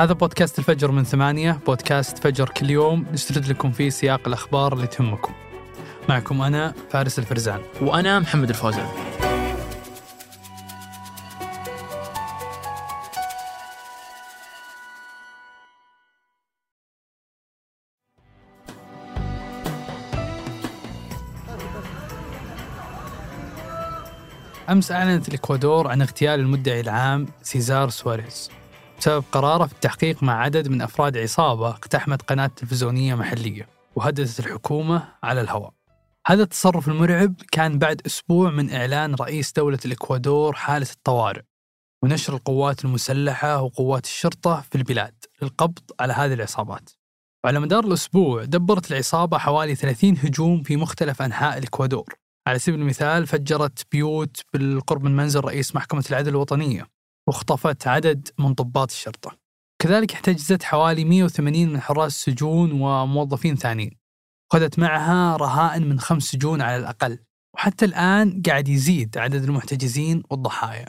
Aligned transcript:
هذا 0.00 0.12
بودكاست 0.12 0.58
الفجر 0.58 0.90
من 0.90 1.04
ثمانية 1.04 1.60
بودكاست 1.66 2.18
فجر 2.18 2.48
كل 2.48 2.70
يوم 2.70 3.06
نسترد 3.12 3.46
لكم 3.46 3.72
فيه 3.72 3.90
سياق 3.90 4.20
الأخبار 4.26 4.72
اللي 4.72 4.86
تهمكم. 4.86 5.32
معكم 6.08 6.42
أنا 6.42 6.74
فارس 6.90 7.18
الفرزان. 7.18 7.60
وأنا 7.80 8.18
محمد 8.18 8.48
الفوزان. 8.48 8.88
أمس 24.70 24.92
أعلنت 24.92 25.28
الإكوادور 25.28 25.88
عن 25.88 26.02
اغتيال 26.02 26.40
المدعي 26.40 26.80
العام 26.80 27.26
سيزار 27.42 27.88
سواريز. 27.88 28.50
بسبب 29.00 29.24
قراره 29.32 29.66
في 29.66 29.72
التحقيق 29.72 30.22
مع 30.22 30.42
عدد 30.42 30.68
من 30.68 30.82
أفراد 30.82 31.18
عصابة 31.18 31.68
اقتحمت 31.68 32.22
قناة 32.22 32.46
تلفزيونية 32.46 33.14
محلية 33.14 33.68
وهددت 33.96 34.40
الحكومة 34.40 35.08
على 35.22 35.40
الهواء. 35.40 35.72
هذا 36.26 36.42
التصرف 36.42 36.88
المرعب 36.88 37.34
كان 37.52 37.78
بعد 37.78 38.00
أسبوع 38.06 38.50
من 38.50 38.70
إعلان 38.70 39.14
رئيس 39.14 39.52
دولة 39.52 39.78
الإكوادور 39.84 40.52
حالة 40.52 40.86
الطوارئ 40.92 41.42
ونشر 42.02 42.34
القوات 42.34 42.84
المسلحة 42.84 43.62
وقوات 43.62 44.04
الشرطة 44.04 44.60
في 44.60 44.78
البلاد 44.78 45.14
للقبض 45.42 45.78
على 46.00 46.12
هذه 46.12 46.32
العصابات. 46.34 46.90
وعلى 47.44 47.60
مدار 47.60 47.84
الأسبوع 47.84 48.44
دبرت 48.44 48.90
العصابة 48.90 49.38
حوالي 49.38 49.74
30 49.74 50.16
هجوم 50.16 50.62
في 50.62 50.76
مختلف 50.76 51.22
أنحاء 51.22 51.58
الإكوادور. 51.58 52.14
على 52.46 52.58
سبيل 52.58 52.80
المثال 52.80 53.26
فجرت 53.26 53.86
بيوت 53.92 54.40
بالقرب 54.52 55.04
من 55.04 55.16
منزل 55.16 55.40
رئيس 55.40 55.76
محكمة 55.76 56.04
العدل 56.10 56.28
الوطنية 56.28 56.99
واختطفت 57.30 57.86
عدد 57.86 58.28
من 58.38 58.54
ضباط 58.54 58.90
الشرطة. 58.90 59.36
كذلك 59.82 60.12
احتجزت 60.12 60.62
حوالي 60.62 61.04
180 61.04 61.68
من 61.68 61.80
حراس 61.80 62.14
السجون 62.14 62.72
وموظفين 62.72 63.56
ثانيين. 63.56 63.98
خذت 64.52 64.78
معها 64.78 65.36
رهائن 65.36 65.88
من 65.88 66.00
خمس 66.00 66.22
سجون 66.22 66.60
على 66.60 66.76
الأقل. 66.76 67.18
وحتى 67.54 67.84
الآن 67.84 68.42
قاعد 68.46 68.68
يزيد 68.68 69.18
عدد 69.18 69.44
المحتجزين 69.44 70.22
والضحايا. 70.30 70.86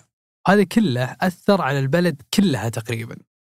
هذا 0.47 0.63
كله 0.63 1.15
أثر 1.21 1.61
على 1.61 1.79
البلد 1.79 2.21
كلها 2.33 2.69
تقريبا. 2.69 3.15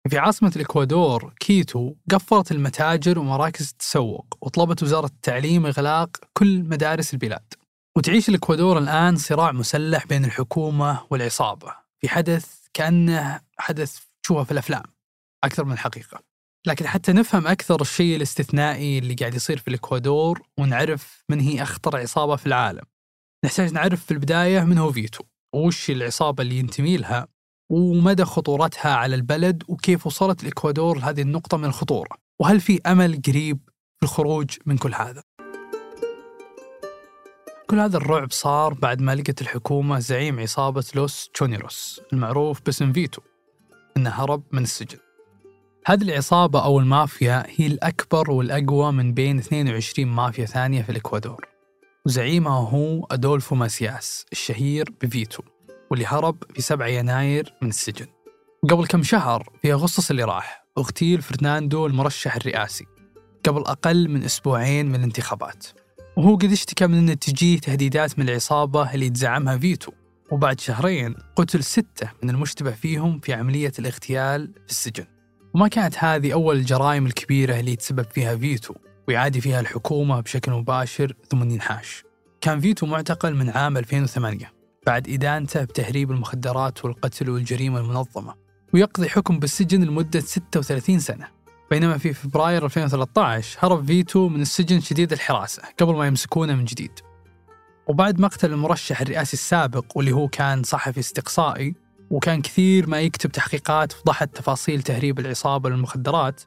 في 0.08 0.18
عاصمة 0.18 0.52
الإكوادور 0.56 1.34
كيتو 1.40 1.94
قفلت 2.10 2.52
المتاجر 2.52 3.18
ومراكز 3.18 3.70
التسوق 3.70 4.38
وطلبت 4.40 4.82
وزارة 4.82 5.06
التعليم 5.06 5.66
إغلاق 5.66 6.16
كل 6.32 6.62
مدارس 6.62 7.14
البلاد. 7.14 7.54
وتعيش 7.96 8.28
الإكوادور 8.28 8.78
الآن 8.78 9.16
صراع 9.16 9.52
مسلح 9.52 10.06
بين 10.06 10.24
الحكومة 10.24 11.00
والعصابة. 11.10 11.72
في 12.00 12.08
حدث 12.08 12.63
كأنه 12.74 13.40
حدث 13.58 14.00
تشوفه 14.22 14.44
في 14.44 14.52
الأفلام 14.52 14.82
أكثر 15.44 15.64
من 15.64 15.72
الحقيقة 15.72 16.20
لكن 16.66 16.86
حتى 16.86 17.12
نفهم 17.12 17.46
أكثر 17.46 17.80
الشيء 17.80 18.16
الاستثنائي 18.16 18.98
اللي 18.98 19.14
قاعد 19.14 19.34
يصير 19.34 19.58
في 19.58 19.68
الإكوادور 19.68 20.42
ونعرف 20.58 21.24
من 21.30 21.40
هي 21.40 21.62
أخطر 21.62 21.96
عصابة 21.96 22.36
في 22.36 22.46
العالم. 22.46 22.82
نحتاج 23.44 23.72
نعرف 23.72 24.04
في 24.04 24.10
البداية 24.10 24.60
من 24.60 24.78
هو 24.78 24.92
فيتو 24.92 25.24
وش 25.54 25.90
العصابة 25.90 26.42
اللي 26.42 26.58
ينتمي 26.58 26.96
لها 26.96 27.28
ومدى 27.70 28.24
خطورتها 28.24 28.94
على 28.94 29.14
البلد 29.14 29.62
وكيف 29.68 30.06
وصلت 30.06 30.42
الإكوادور 30.42 30.98
لهذه 30.98 31.22
النقطة 31.22 31.56
من 31.56 31.64
الخطورة 31.64 32.16
وهل 32.40 32.60
في 32.60 32.80
أمل 32.86 33.22
قريب 33.26 33.58
في 33.68 34.02
الخروج 34.02 34.50
من 34.66 34.78
كل 34.78 34.94
هذا؟ 34.94 35.22
كل 37.66 37.78
هذا 37.80 37.96
الرعب 37.96 38.32
صار 38.32 38.74
بعد 38.74 39.02
ما 39.02 39.14
لقت 39.14 39.40
الحكومة 39.40 39.98
زعيم 39.98 40.40
عصابة 40.40 40.84
لوس 40.94 41.30
تشونيروس 41.34 42.00
المعروف 42.12 42.60
باسم 42.66 42.92
فيتو 42.92 43.22
إنه 43.96 44.10
هرب 44.10 44.42
من 44.52 44.62
السجن. 44.62 44.98
هذه 45.86 46.02
العصابة 46.02 46.64
أو 46.64 46.78
المافيا 46.78 47.46
هي 47.48 47.66
الأكبر 47.66 48.30
والأقوى 48.30 48.92
من 48.92 49.14
بين 49.14 49.38
22 49.38 50.08
مافيا 50.08 50.44
ثانية 50.44 50.82
في 50.82 50.90
الإكوادور. 50.92 51.46
وزعيمها 52.06 52.68
هو 52.68 53.06
أدولفو 53.10 53.54
ماسياس 53.54 54.26
الشهير 54.32 54.90
بفيتو 55.02 55.42
واللي 55.90 56.06
هرب 56.06 56.36
في 56.54 56.62
7 56.62 56.86
يناير 56.86 57.54
من 57.62 57.68
السجن. 57.68 58.06
قبل 58.70 58.86
كم 58.86 59.02
شهر 59.02 59.48
في 59.62 59.72
أغسطس 59.72 60.10
اللي 60.10 60.24
راح 60.24 60.66
أغتيل 60.78 61.22
فرناندو 61.22 61.86
المرشح 61.86 62.36
الرئاسي 62.36 62.86
قبل 63.46 63.60
أقل 63.60 64.08
من 64.08 64.24
أسبوعين 64.24 64.86
من 64.86 64.94
الانتخابات. 64.94 65.66
وهو 66.16 66.34
قد 66.36 66.52
اشتكى 66.52 66.86
من 66.86 67.08
أن 67.08 67.18
تجيه 67.18 67.58
تهديدات 67.58 68.18
من 68.18 68.28
العصابة 68.28 68.94
اللي 68.94 69.10
تزعمها 69.10 69.58
فيتو. 69.58 69.92
وبعد 70.30 70.60
شهرين 70.60 71.14
قتل 71.36 71.64
ستة 71.64 72.10
من 72.22 72.30
المشتبه 72.30 72.70
فيهم 72.70 73.20
في 73.20 73.32
عملية 73.32 73.72
الاغتيال 73.78 74.52
في 74.66 74.70
السجن. 74.70 75.04
وما 75.54 75.68
كانت 75.68 75.94
هذه 75.98 76.32
أول 76.32 76.56
الجرائم 76.56 77.06
الكبيرة 77.06 77.60
اللي 77.60 77.72
يتسبب 77.72 78.06
فيها 78.10 78.36
فيتو 78.36 78.74
ويعادي 79.08 79.40
فيها 79.40 79.60
الحكومة 79.60 80.20
بشكل 80.20 80.52
مباشر 80.52 81.16
ثم 81.30 81.50
ينحاش 81.50 82.04
كان 82.40 82.60
فيتو 82.60 82.86
معتقل 82.86 83.34
من 83.34 83.50
عام 83.50 83.76
2008 83.76 84.52
بعد 84.86 85.08
إدانته 85.08 85.64
بتهريب 85.64 86.10
المخدرات 86.10 86.84
والقتل 86.84 87.30
والجريمة 87.30 87.80
المنظمة 87.80 88.34
ويقضي 88.74 89.08
حكم 89.08 89.38
بالسجن 89.38 89.84
لمدة 89.84 90.20
36 90.20 90.98
سنة. 90.98 91.28
بينما 91.70 91.98
في 91.98 92.12
فبراير 92.12 92.64
2013 92.64 93.58
هرب 93.60 93.86
فيتو 93.86 94.28
من 94.28 94.42
السجن 94.42 94.80
شديد 94.80 95.12
الحراسة 95.12 95.62
قبل 95.80 95.94
ما 95.94 96.06
يمسكونه 96.06 96.54
من 96.54 96.64
جديد. 96.64 97.00
وبعد 97.86 98.20
مقتل 98.20 98.52
المرشح 98.52 99.00
الرئاسي 99.00 99.32
السابق 99.32 99.84
واللي 99.94 100.12
هو 100.12 100.28
كان 100.28 100.62
صحفي 100.62 101.00
استقصائي 101.00 101.74
وكان 102.10 102.42
كثير 102.42 102.88
ما 102.88 103.00
يكتب 103.00 103.32
تحقيقات 103.32 103.92
فضحت 103.92 104.36
تفاصيل 104.36 104.82
تهريب 104.82 105.18
العصابة 105.18 105.70
للمخدرات 105.70 106.42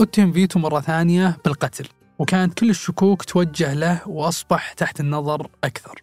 أتهم 0.00 0.32
فيتو 0.32 0.58
مرة 0.58 0.80
ثانية 0.80 1.38
بالقتل 1.44 1.88
وكانت 2.18 2.58
كل 2.58 2.70
الشكوك 2.70 3.24
توجه 3.24 3.74
له 3.74 4.08
وأصبح 4.08 4.72
تحت 4.72 5.00
النظر 5.00 5.50
أكثر. 5.64 6.02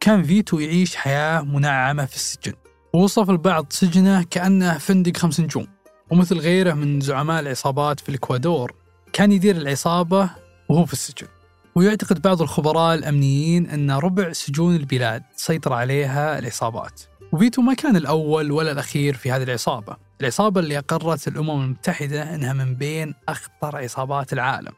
كان 0.00 0.22
فيتو 0.22 0.58
يعيش 0.58 0.96
حياة 0.96 1.40
منعمة 1.40 2.04
في 2.04 2.16
السجن. 2.16 2.52
ووصف 2.94 3.30
البعض 3.30 3.66
سجنه 3.70 4.22
كأنه 4.22 4.78
فندق 4.78 5.16
خمس 5.16 5.40
نجوم. 5.40 5.66
ومثل 6.14 6.38
غيره 6.38 6.74
من 6.74 7.00
زعماء 7.00 7.40
العصابات 7.40 8.00
في 8.00 8.08
الإكوادور 8.08 8.74
كان 9.12 9.32
يدير 9.32 9.56
العصابة 9.56 10.30
وهو 10.68 10.86
في 10.86 10.92
السجن. 10.92 11.26
ويعتقد 11.74 12.22
بعض 12.22 12.42
الخبراء 12.42 12.94
الأمنيين 12.94 13.66
أن 13.66 13.90
ربع 13.90 14.32
سجون 14.32 14.76
البلاد 14.76 15.22
سيطر 15.36 15.72
عليها 15.72 16.38
العصابات. 16.38 17.02
وفيتو 17.32 17.62
ما 17.62 17.74
كان 17.74 17.96
الأول 17.96 18.52
ولا 18.52 18.72
الأخير 18.72 19.14
في 19.14 19.32
هذه 19.32 19.42
العصابة. 19.42 19.96
العصابة 20.20 20.60
اللي 20.60 20.78
أقرت 20.78 21.28
الأمم 21.28 21.62
المتحدة 21.62 22.34
أنها 22.34 22.52
من 22.52 22.74
بين 22.74 23.14
أخطر 23.28 23.76
عصابات 23.76 24.32
العالم. 24.32 24.72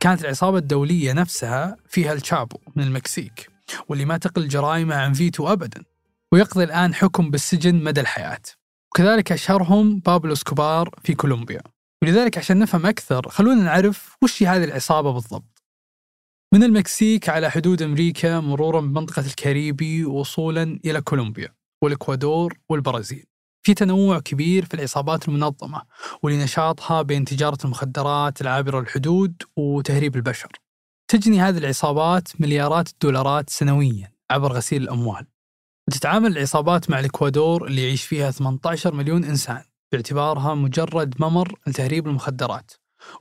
كانت 0.00 0.24
العصابة 0.24 0.58
الدولية 0.58 1.12
نفسها 1.12 1.76
فيها 1.88 2.12
إل 2.12 2.19
تشابو 2.19 2.56
من 2.76 2.82
المكسيك 2.82 3.50
واللي 3.88 4.04
ما 4.04 4.16
تقل 4.16 4.48
جرائمه 4.48 4.94
عن 4.94 5.12
فيتو 5.12 5.52
أبدا. 5.52 5.84
ويقضي 6.32 6.64
الآن 6.64 6.94
حكم 6.94 7.30
بالسجن 7.30 7.74
مدى 7.74 8.00
الحياة. 8.00 8.42
وكذلك 8.94 9.32
أشهرهم 9.32 9.98
بابلو 9.98 10.34
إسكوبار 10.34 10.90
في 11.04 11.14
كولومبيا. 11.14 11.60
ولذلك 12.02 12.38
عشان 12.38 12.58
نفهم 12.58 12.86
أكثر 12.86 13.28
خلونا 13.28 13.62
نعرف 13.62 14.16
وش 14.22 14.42
هذه 14.42 14.64
العصابة 14.64 15.12
بالضبط. 15.12 15.62
من 16.54 16.62
المكسيك 16.62 17.28
على 17.28 17.50
حدود 17.50 17.82
أمريكا 17.82 18.40
مرورا 18.40 18.80
بمنطقة 18.80 19.26
الكاريبي 19.26 20.04
وصولا 20.04 20.80
إلى 20.84 21.00
كولومبيا 21.00 21.54
والإكوادور 21.82 22.58
والبرازيل. 22.68 23.26
في 23.66 23.74
تنوع 23.74 24.18
كبير 24.18 24.64
في 24.64 24.74
العصابات 24.74 25.28
المنظمة 25.28 25.82
ولنشاطها 26.22 27.02
بين 27.02 27.24
تجارة 27.24 27.58
المخدرات 27.64 28.40
العابرة 28.40 28.80
الحدود 28.80 29.42
وتهريب 29.56 30.16
البشر. 30.16 30.52
تجني 31.08 31.40
هذه 31.40 31.58
العصابات 31.58 32.40
مليارات 32.40 32.88
الدولارات 32.88 33.50
سنويا 33.50 34.12
عبر 34.30 34.52
غسيل 34.52 34.82
الأموال. 34.82 35.26
وتتعامل 35.88 36.32
العصابات 36.32 36.90
مع 36.90 37.00
الإكوادور 37.00 37.66
اللي 37.66 37.82
يعيش 37.82 38.04
فيها 38.04 38.30
18 38.30 38.94
مليون 38.94 39.24
إنسان 39.24 39.62
باعتبارها 39.92 40.54
مجرد 40.54 41.14
ممر 41.18 41.58
لتهريب 41.66 42.06
المخدرات 42.06 42.72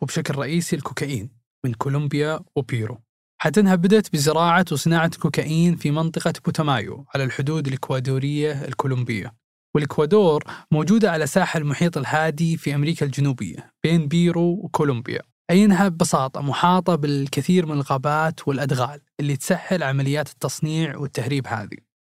وبشكل 0.01 0.35
رئيسي 0.35 0.75
الكوكايين 0.75 1.29
من 1.65 1.73
كولومبيا 1.73 2.39
وبيرو. 2.55 3.01
حتى 3.41 3.59
أنها 3.59 3.75
بدأت 3.75 4.13
بزراعة 4.13 4.65
وصناعة 4.71 5.11
الكوكايين 5.13 5.75
في 5.75 5.91
منطقة 5.91 6.33
بوتامايو 6.45 7.05
على 7.15 7.23
الحدود 7.23 7.67
الإكوادورية 7.67 8.65
الكولومبية. 8.65 9.33
والإكوادور 9.75 10.43
موجودة 10.71 11.11
على 11.11 11.27
ساحل 11.27 11.61
المحيط 11.61 11.97
الهادي 11.97 12.57
في 12.57 12.75
أمريكا 12.75 13.05
الجنوبية 13.05 13.73
بين 13.83 14.07
بيرو 14.07 14.51
وكولومبيا. 14.63 15.21
أي 15.49 15.65
أنها 15.65 15.87
ببساطة 15.87 16.41
محاطة 16.41 16.95
بالكثير 16.95 17.65
من 17.65 17.71
الغابات 17.71 18.47
والأدغال 18.47 19.01
اللي 19.19 19.37
تسهل 19.37 19.83
عمليات 19.83 20.29
التصنيع 20.29 20.97
والتهريب 20.97 21.47
هذه. 21.47 21.92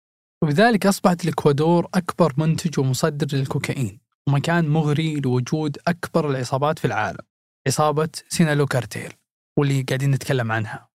وبذلك 0.43 0.87
أصبحت 0.87 1.25
الإكوادور 1.25 1.89
أكبر 1.95 2.33
منتج 2.37 2.81
ومصدر 2.81 3.27
للكوكايين 3.37 4.01
ومكان 4.29 4.69
مغري 4.69 5.21
لوجود 5.21 5.79
أكبر 5.89 6.31
العصابات 6.31 6.79
في 6.79 6.85
العالم 6.85 7.19
عصابة 7.67 8.09
سينالوا 8.29 8.67
كارتيل 8.67 9.13
واللي 9.59 9.83
قاعدين 9.83 10.11
نتكلم 10.11 10.53
عنها. 10.53 10.89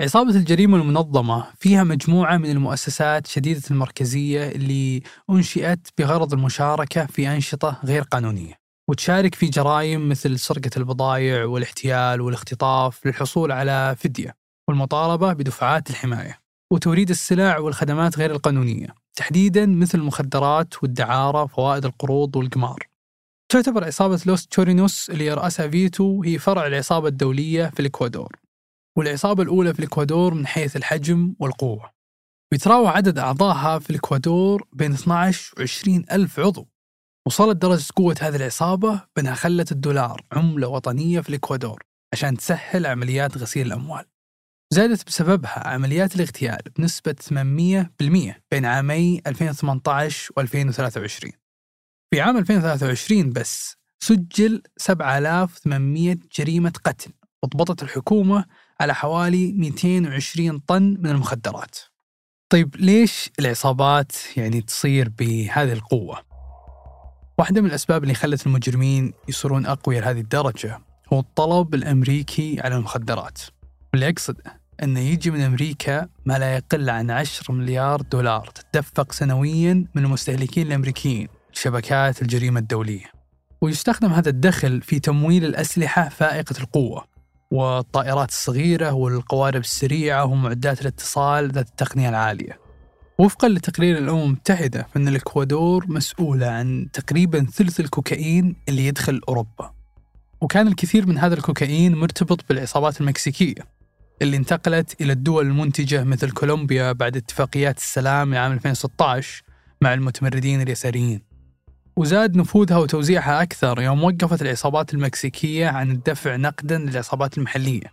عصابة 0.00 0.30
الجريمة 0.30 0.76
المنظمة 0.76 1.46
فيها 1.58 1.84
مجموعة 1.84 2.36
من 2.36 2.50
المؤسسات 2.50 3.26
شديدة 3.26 3.62
المركزية 3.70 4.48
اللي 4.48 5.02
أنشئت 5.30 5.88
بغرض 5.98 6.32
المشاركة 6.32 7.06
في 7.06 7.28
أنشطة 7.28 7.80
غير 7.84 8.02
قانونية 8.02 8.54
وتشارك 8.90 9.34
في 9.34 9.46
جرائم 9.46 10.08
مثل 10.08 10.38
سرقة 10.38 10.70
البضائع 10.76 11.44
والاحتيال 11.44 12.20
والاختطاف 12.20 13.06
للحصول 13.06 13.52
على 13.52 13.96
فدية 13.98 14.36
والمطالبة 14.68 15.32
بدفعات 15.32 15.90
الحماية. 15.90 16.47
وتوريد 16.72 17.10
السلع 17.10 17.58
والخدمات 17.58 18.18
غير 18.18 18.30
القانونية 18.30 18.94
تحديدا 19.16 19.66
مثل 19.66 19.98
المخدرات 19.98 20.82
والدعارة 20.82 21.46
فوائد 21.46 21.84
القروض 21.84 22.36
والقمار. 22.36 22.88
تعتبر 23.52 23.84
عصابة 23.84 24.20
لوس 24.26 24.46
تشورينوس 24.46 25.10
اللي 25.10 25.26
يرأسها 25.26 25.68
فيتو 25.68 26.22
هي 26.22 26.38
فرع 26.38 26.66
العصابة 26.66 27.08
الدولية 27.08 27.66
في 27.66 27.80
الإكوادور 27.80 28.36
والعصابة 28.98 29.42
الأولى 29.42 29.74
في 29.74 29.80
الإكوادور 29.80 30.34
من 30.34 30.46
حيث 30.46 30.76
الحجم 30.76 31.34
والقوة. 31.38 31.90
ويتراوح 32.52 32.96
عدد 32.96 33.18
أعضائها 33.18 33.78
في 33.78 33.90
الإكوادور 33.90 34.68
بين 34.72 34.92
12 34.92 35.54
و 35.58 35.62
20 35.62 36.04
ألف 36.12 36.40
عضو. 36.40 36.68
وصلت 37.26 37.56
درجة 37.56 37.92
قوة 37.96 38.16
هذه 38.20 38.36
العصابة 38.36 39.02
بأنها 39.16 39.34
خلت 39.34 39.72
الدولار 39.72 40.26
عملة 40.32 40.68
وطنية 40.68 41.20
في 41.20 41.28
الإكوادور 41.28 41.82
عشان 42.12 42.36
تسهل 42.36 42.86
عمليات 42.86 43.38
غسيل 43.38 43.66
الأموال. 43.66 44.04
زادت 44.78 45.06
بسببها 45.06 45.68
عمليات 45.68 46.14
الاغتيال 46.16 46.58
بنسبة 46.76 47.16
800% 47.28 47.32
بين 48.50 48.64
عامي 48.64 49.20
2018 49.26 50.32
و 50.36 50.40
2023 50.40 51.32
في 52.10 52.20
عام 52.20 52.36
2023 52.36 53.32
بس 53.32 53.76
سجل 54.00 54.62
7800 54.76 56.16
جريمة 56.38 56.72
قتل 56.84 57.10
وضبطت 57.42 57.82
الحكومة 57.82 58.44
على 58.80 58.94
حوالي 58.94 59.52
220 59.52 60.58
طن 60.58 60.82
من 60.82 61.06
المخدرات. 61.06 61.78
طيب 62.50 62.76
ليش 62.76 63.30
العصابات 63.38 64.12
يعني 64.36 64.60
تصير 64.60 65.08
بهذه 65.08 65.72
القوة؟ 65.72 66.22
واحدة 67.38 67.60
من 67.60 67.68
الأسباب 67.68 68.02
اللي 68.02 68.14
خلت 68.14 68.46
المجرمين 68.46 69.12
يصيرون 69.28 69.66
أقوياء 69.66 70.02
لهذه 70.02 70.20
الدرجة 70.20 70.80
هو 71.12 71.20
الطلب 71.20 71.74
الأمريكي 71.74 72.60
على 72.60 72.76
المخدرات. 72.76 73.38
واللي 73.92 74.08
أقصده 74.08 74.57
أنه 74.82 75.00
يجي 75.00 75.30
من 75.30 75.40
أمريكا 75.40 76.08
ما 76.26 76.38
لا 76.38 76.54
يقل 76.54 76.90
عن 76.90 77.10
10 77.10 77.54
مليار 77.54 78.00
دولار 78.00 78.50
تتدفق 78.54 79.12
سنويا 79.12 79.84
من 79.94 80.04
المستهلكين 80.04 80.66
الأمريكيين 80.66 81.28
لشبكات 81.54 82.22
الجريمة 82.22 82.60
الدولية. 82.60 83.04
ويستخدم 83.60 84.12
هذا 84.12 84.28
الدخل 84.28 84.82
في 84.82 85.00
تمويل 85.00 85.44
الأسلحة 85.44 86.08
فائقة 86.08 86.54
القوة 86.60 87.04
والطائرات 87.50 88.28
الصغيرة 88.28 88.92
والقوارب 88.92 89.60
السريعة 89.60 90.24
ومعدات 90.24 90.80
الاتصال 90.80 91.50
ذات 91.50 91.68
التقنية 91.68 92.08
العالية. 92.08 92.58
وفقا 93.18 93.48
لتقرير 93.48 93.98
الأمم 93.98 94.22
المتحدة 94.22 94.86
فإن 94.94 95.08
الإكوادور 95.08 95.84
مسؤولة 95.88 96.46
عن 96.46 96.88
تقريبا 96.92 97.46
ثلث 97.54 97.80
الكوكايين 97.80 98.56
اللي 98.68 98.86
يدخل 98.86 99.20
أوروبا. 99.28 99.72
وكان 100.40 100.68
الكثير 100.68 101.06
من 101.06 101.18
هذا 101.18 101.34
الكوكايين 101.34 101.94
مرتبط 101.94 102.44
بالعصابات 102.48 103.00
المكسيكية. 103.00 103.77
اللي 104.22 104.36
انتقلت 104.36 105.00
إلى 105.00 105.12
الدول 105.12 105.46
المنتجة 105.46 106.04
مثل 106.04 106.30
كولومبيا 106.30 106.92
بعد 106.92 107.16
اتفاقيات 107.16 107.76
السلام 107.76 108.34
لعام 108.34 108.52
2016 108.52 109.42
مع 109.80 109.94
المتمردين 109.94 110.62
اليساريين. 110.62 111.22
وزاد 111.96 112.36
نفوذها 112.36 112.76
وتوزيعها 112.76 113.42
أكثر 113.42 113.80
يوم 113.80 114.04
وقفت 114.04 114.42
العصابات 114.42 114.94
المكسيكية 114.94 115.68
عن 115.68 115.90
الدفع 115.90 116.36
نقدا 116.36 116.78
للعصابات 116.78 117.38
المحلية 117.38 117.92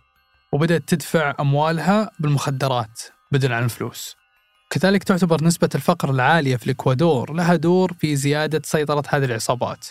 وبدأت 0.52 0.82
تدفع 0.88 1.34
أموالها 1.40 2.10
بالمخدرات 2.20 3.02
بدل 3.32 3.52
عن 3.52 3.64
الفلوس. 3.64 4.16
كذلك 4.70 5.04
تعتبر 5.04 5.44
نسبة 5.44 5.68
الفقر 5.74 6.10
العالية 6.10 6.56
في 6.56 6.66
الإكوادور 6.66 7.32
لها 7.32 7.56
دور 7.56 7.92
في 7.92 8.16
زيادة 8.16 8.62
سيطرة 8.64 9.02
هذه 9.08 9.24
العصابات. 9.24 9.86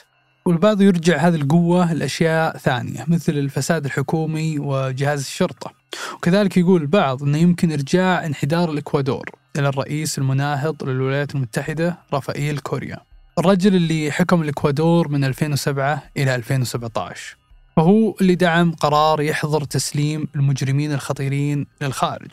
والبعض 0.48 0.82
يرجع 0.82 1.18
هذه 1.18 1.36
القوة 1.36 1.94
لأشياء 1.94 2.58
ثانية 2.58 3.06
مثل 3.08 3.34
الفساد 3.34 3.86
الحكومي 3.86 4.60
وجهاز 4.60 5.20
الشرطة. 5.20 5.72
وكذلك 6.14 6.58
يقول 6.58 6.82
البعض 6.82 7.24
أنه 7.24 7.38
يمكن 7.38 7.72
إرجاع 7.72 8.26
انحدار 8.26 8.72
الإكوادور 8.72 9.30
إلى 9.58 9.70
الرئيس 9.70 10.18
المناهض 10.18 10.84
للولايات 10.84 11.36
المتحدة 11.36 11.98
رافائيل 12.14 12.60
كوريا. 12.60 12.98
الرجل 13.40 13.76
اللي 13.76 14.12
حكم 14.12 14.42
الإكوادور 14.42 15.08
من 15.08 15.24
2007 15.24 16.04
إلى 16.18 16.36
2017 16.36 17.38
وهو 17.78 18.16
اللي 18.22 18.36
دعم 18.36 18.72
قرار 18.72 19.22
يحظر 19.22 19.64
تسليم 19.64 20.28
المجرمين 20.36 20.94
الخطيرين 20.94 21.68
للخارج 21.82 22.32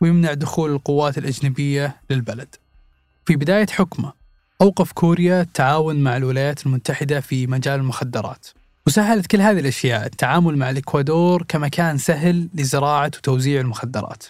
ويمنع 0.00 0.34
دخول 0.34 0.70
القوات 0.72 1.18
الأجنبية 1.18 1.96
للبلد. 2.10 2.54
في 3.26 3.36
بداية 3.36 3.66
حكمه 3.66 4.23
أوقف 4.64 4.92
كوريا 4.92 5.40
التعاون 5.40 5.96
مع 5.96 6.16
الولايات 6.16 6.66
المتحدة 6.66 7.20
في 7.20 7.46
مجال 7.46 7.80
المخدرات. 7.80 8.46
وسهلت 8.86 9.26
كل 9.26 9.40
هذه 9.40 9.58
الأشياء 9.58 10.06
التعامل 10.06 10.56
مع 10.56 10.70
الإكوادور 10.70 11.42
كمكان 11.48 11.98
سهل 11.98 12.48
لزراعة 12.54 13.10
وتوزيع 13.16 13.60
المخدرات. 13.60 14.24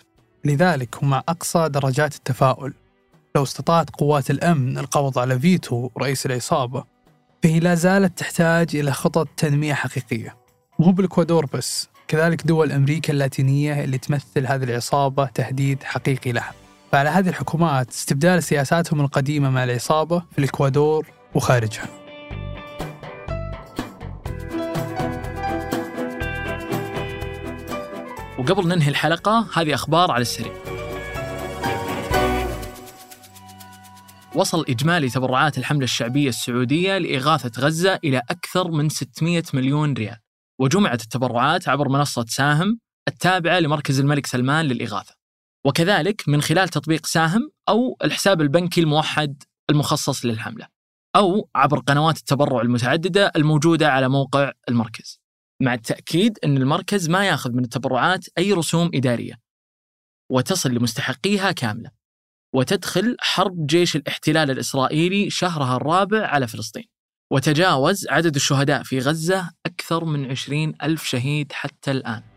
لذلك 0.45 1.03
ومع 1.03 1.23
أقصى 1.29 1.69
درجات 1.69 2.15
التفاؤل. 2.15 2.75
لو 3.37 3.43
استطاعت 3.43 3.91
قوات 3.91 4.31
الأمن 4.31 4.79
القبض 4.79 5.19
على 5.19 5.41
فيتو 5.41 5.91
رئيس 5.99 6.27
العصابة 6.27 6.85
فهي 7.43 7.61
لا 7.61 7.75
زالت 7.75 8.19
تحتاج 8.19 8.77
إلى 8.77 8.93
خطط 8.93 9.29
تنمية 9.37 9.75
حقيقية. 9.75 10.37
مو 10.79 10.93
بالإكوادور 10.93 11.47
بس 11.47 11.89
كذلك 12.09 12.47
دول 12.47 12.73
أمريكا 12.73 13.13
اللاتينية 13.13 13.85
اللي 13.85 13.99
تمثل 13.99 14.47
هذه 14.47 14.65
العصابة 14.65 15.27
تهديد 15.27 15.83
حقيقي 15.83 16.33
لها. 16.33 16.64
فعلى 16.95 17.09
هذه 17.09 17.29
الحكومات 17.29 17.91
استبدال 17.91 18.43
سياساتهم 18.43 19.01
القديمة 19.01 19.51
مع 19.51 19.65
العصابة 19.65 20.23
في 20.33 20.39
الإكوادور 20.39 21.07
وخارجها. 21.35 21.89
وقبل 28.39 28.69
ننهي 28.69 28.89
الحلقة 28.89 29.47
هذه 29.55 29.75
أخبار 29.75 30.11
على 30.11 30.23
السريع. 30.23 30.53
وصل 34.35 34.65
إجمالي 34.69 35.09
تبرعات 35.09 35.59
الحملة 35.59 35.85
الشعبية 35.85 36.29
السعودية 36.29 36.99
لإغاثة 36.99 37.61
غزة 37.61 37.99
إلى 38.05 38.23
أكثر 38.31 38.71
من 38.71 38.89
600 38.89 39.43
مليون 39.55 39.93
ريال. 39.93 40.19
وجمعت 40.59 41.03
التبرعات 41.03 41.69
عبر 41.69 41.89
منصة 41.89 42.25
ساهم 42.29 42.79
التابعة 43.09 43.59
لمركز 43.59 44.01
الملك 44.01 44.27
سلمان 44.27 44.65
للإغاثة. 44.65 45.24
وكذلك 45.67 46.29
من 46.29 46.43
خلال 46.43 46.69
تطبيق 46.69 47.07
ساهم 47.07 47.51
أو 47.69 47.97
الحساب 48.05 48.41
البنكي 48.41 48.81
الموحد 48.81 49.43
المخصص 49.71 50.25
للحملة 50.25 50.67
أو 51.17 51.49
عبر 51.55 51.79
قنوات 51.79 52.19
التبرع 52.19 52.61
المتعددة 52.61 53.33
الموجودة 53.37 53.93
على 53.93 54.09
موقع 54.09 54.53
المركز 54.69 55.21
مع 55.63 55.75
التأكيد 55.75 56.39
أن 56.45 56.57
المركز 56.57 57.09
ما 57.09 57.27
يأخذ 57.27 57.53
من 57.53 57.65
التبرعات 57.65 58.27
أي 58.39 58.53
رسوم 58.53 58.91
إدارية 58.95 59.41
وتصل 60.33 60.71
لمستحقيها 60.71 61.53
كاملة 61.53 61.91
وتدخل 62.55 63.17
حرب 63.21 63.67
جيش 63.67 63.97
الاحتلال 63.97 64.51
الإسرائيلي 64.51 65.31
شهرها 65.31 65.77
الرابع 65.77 66.27
على 66.27 66.49
فلسطين 66.49 66.85
وتجاوز 67.33 68.07
عدد 68.11 68.35
الشهداء 68.35 68.83
في 68.83 68.99
غزة 68.99 69.51
أكثر 69.67 70.05
من 70.05 70.31
عشرين 70.31 70.75
ألف 70.83 71.05
شهيد 71.05 71.53
حتى 71.53 71.91
الآن. 71.91 72.34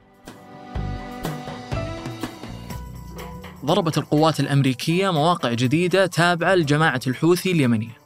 ضربت 3.68 3.98
القوات 3.98 4.40
الأمريكية 4.40 5.12
مواقع 5.12 5.54
جديدة 5.54 6.06
تابعة 6.06 6.56
لجماعة 6.56 7.00
الحوثي 7.08 7.52
اليمنية. 7.52 7.98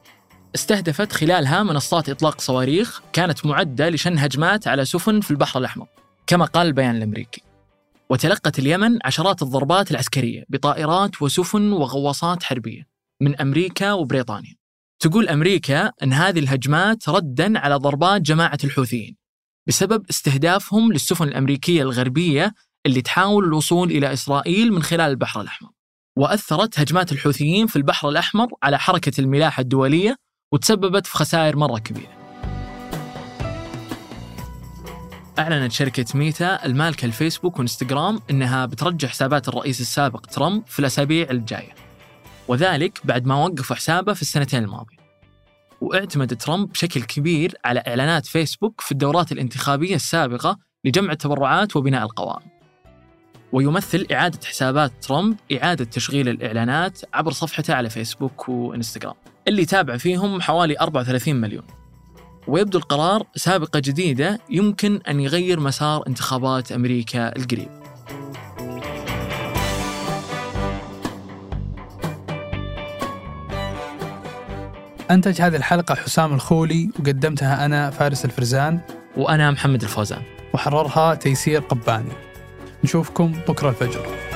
استهدفت 0.55 1.11
خلالها 1.11 1.63
منصات 1.63 2.09
إطلاق 2.09 2.41
صواريخ 2.41 3.01
كانت 3.13 3.45
معدة 3.45 3.89
لشن 3.89 4.17
هجمات 4.17 4.67
على 4.67 4.85
سفن 4.85 5.21
في 5.21 5.31
البحر 5.31 5.59
الأحمر 5.59 5.87
كما 6.27 6.45
قال 6.45 6.67
البيان 6.67 6.95
الأمريكي. 6.95 7.41
وتلقت 8.09 8.59
اليمن 8.59 8.97
عشرات 9.05 9.41
الضربات 9.41 9.91
العسكرية 9.91 10.43
بطائرات 10.49 11.21
وسفن 11.21 11.71
وغواصات 11.71 12.43
حربية 12.43 12.87
من 13.21 13.41
أمريكا 13.41 13.93
وبريطانيا. 13.93 14.55
تقول 14.99 15.29
أمريكا 15.29 15.91
أن 16.03 16.13
هذه 16.13 16.39
الهجمات 16.39 17.09
ردا 17.09 17.59
على 17.59 17.75
ضربات 17.75 18.21
جماعة 18.21 18.59
الحوثيين 18.63 19.15
بسبب 19.67 20.05
استهدافهم 20.09 20.91
للسفن 20.91 21.27
الأمريكية 21.27 21.81
الغربية 21.81 22.53
اللي 22.85 23.01
تحاول 23.01 23.45
الوصول 23.45 23.91
إلى 23.91 24.13
إسرائيل 24.13 24.73
من 24.73 24.83
خلال 24.83 25.09
البحر 25.09 25.41
الأحمر. 25.41 25.69
وأثرت 26.17 26.79
هجمات 26.79 27.11
الحوثيين 27.11 27.67
في 27.67 27.75
البحر 27.75 28.09
الأحمر 28.09 28.47
على 28.63 28.79
حركة 28.79 29.21
الملاحة 29.21 29.61
الدولية 29.61 30.15
وتسببت 30.53 31.07
في 31.07 31.17
خسائر 31.17 31.55
مرة 31.55 31.79
كبيرة. 31.79 32.21
أعلنت 35.39 35.71
شركة 35.71 36.05
ميتا 36.15 36.65
المالكة 36.65 37.05
الفيسبوك 37.05 37.59
وإنستغرام 37.59 38.19
أنها 38.29 38.65
بترجع 38.65 39.07
حسابات 39.07 39.47
الرئيس 39.47 39.81
السابق 39.81 40.25
ترامب 40.25 40.67
في 40.67 40.79
الأسابيع 40.79 41.29
الجاية. 41.29 41.75
وذلك 42.47 43.01
بعد 43.03 43.25
ما 43.25 43.35
وقف 43.35 43.73
حسابه 43.73 44.13
في 44.13 44.21
السنتين 44.21 44.63
الماضية. 44.63 44.97
واعتمد 45.81 46.37
ترامب 46.37 46.69
بشكل 46.69 47.03
كبير 47.03 47.55
على 47.65 47.83
إعلانات 47.87 48.25
فيسبوك 48.25 48.81
في 48.81 48.91
الدورات 48.91 49.31
الانتخابية 49.31 49.95
السابقة 49.95 50.57
لجمع 50.85 51.11
التبرعات 51.11 51.75
وبناء 51.75 52.03
القوائم. 52.03 52.60
ويمثل 53.53 54.07
إعادة 54.11 54.39
حسابات 54.45 54.91
ترامب 55.01 55.37
إعادة 55.53 55.85
تشغيل 55.85 56.29
الإعلانات 56.29 56.99
عبر 57.13 57.31
صفحته 57.31 57.73
على 57.73 57.89
فيسبوك 57.89 58.49
وإنستغرام. 58.49 59.15
اللي 59.47 59.65
تابع 59.65 59.97
فيهم 59.97 60.41
حوالي 60.41 60.75
34 60.81 61.35
مليون. 61.35 61.63
ويبدو 62.47 62.77
القرار 62.77 63.23
سابقة 63.35 63.79
جديدة 63.79 64.39
يمكن 64.49 65.01
أن 65.09 65.19
يغير 65.19 65.59
مسار 65.59 66.07
انتخابات 66.07 66.71
أمريكا 66.71 67.35
القريب. 67.35 67.69
أنتج 75.11 75.41
هذه 75.41 75.55
الحلقة 75.55 75.95
حسام 75.95 76.33
الخولي 76.33 76.89
وقدمتها 76.99 77.65
أنا 77.65 77.89
فارس 77.89 78.25
الفرزان. 78.25 78.79
وأنا 79.17 79.51
محمد 79.51 79.81
الفوزان. 79.83 80.21
وحررها 80.53 81.15
تيسير 81.15 81.61
قباني. 81.61 82.30
نشوفكم 82.83 83.31
بكرة 83.47 83.69
الفجر. 83.69 84.30